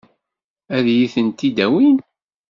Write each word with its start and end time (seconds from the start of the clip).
Ad 0.75 0.85
iyi-tent-id-awin? 0.89 1.97